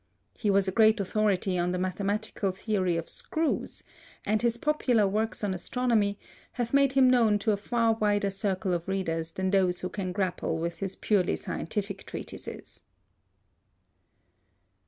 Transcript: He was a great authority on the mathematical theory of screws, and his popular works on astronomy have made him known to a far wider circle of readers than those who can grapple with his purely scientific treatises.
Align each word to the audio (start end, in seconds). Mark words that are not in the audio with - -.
He 0.33 0.49
was 0.49 0.67
a 0.67 0.71
great 0.71 0.99
authority 0.99 1.59
on 1.59 1.73
the 1.73 1.77
mathematical 1.77 2.51
theory 2.53 2.97
of 2.97 3.07
screws, 3.07 3.83
and 4.25 4.41
his 4.41 4.57
popular 4.57 5.07
works 5.07 5.43
on 5.43 5.53
astronomy 5.53 6.17
have 6.53 6.73
made 6.73 6.93
him 6.93 7.07
known 7.07 7.37
to 7.37 7.51
a 7.51 7.55
far 7.57 7.93
wider 7.93 8.31
circle 8.31 8.73
of 8.73 8.87
readers 8.87 9.33
than 9.33 9.51
those 9.51 9.81
who 9.81 9.89
can 9.89 10.11
grapple 10.11 10.57
with 10.57 10.79
his 10.79 10.95
purely 10.95 11.35
scientific 11.35 12.07
treatises. 12.07 12.81